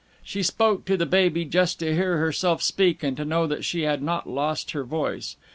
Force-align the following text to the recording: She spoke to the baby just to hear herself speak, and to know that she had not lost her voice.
She 0.23 0.41
spoke 0.41 0.85
to 0.85 0.97
the 0.97 1.05
baby 1.05 1.45
just 1.45 1.77
to 1.77 1.93
hear 1.93 2.17
herself 2.17 2.63
speak, 2.63 3.03
and 3.03 3.15
to 3.17 3.23
know 3.23 3.45
that 3.45 3.63
she 3.63 3.81
had 3.83 4.01
not 4.01 4.27
lost 4.27 4.71
her 4.71 4.83
voice. 4.83 5.35